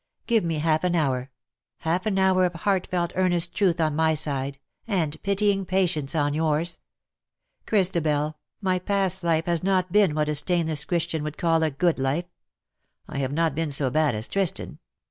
Give 0.25 0.43
me 0.43 0.55
half 0.57 0.83
an 0.83 0.95
hour— 0.95 1.29
half 1.81 2.07
an 2.07 2.17
hour 2.17 2.43
of 2.45 2.55
heartfelt 2.55 3.13
earnest 3.15 3.53
truth 3.53 3.79
on 3.79 3.95
my 3.95 4.15
side, 4.15 4.57
and 4.87 5.21
pitying 5.21 5.63
patience 5.63 6.15
on 6.15 6.33
yours. 6.33 6.79
Chris 7.67 7.89
tabel, 7.91 8.39
my 8.61 8.79
past 8.79 9.23
life 9.23 9.45
has 9.45 9.61
not 9.61 9.91
been 9.91 10.15
what 10.15 10.27
a 10.27 10.33
stainless 10.33 10.85
Christian 10.85 11.21
would 11.21 11.37
call 11.37 11.61
a 11.61 11.69
good 11.69 11.99
life. 11.99 12.25
I 13.07 13.19
have 13.19 13.31
not 13.31 13.53
been 13.53 13.69
so 13.69 13.91
bad 13.91 14.15
as 14.15 14.27
Tristan. 14.27 14.79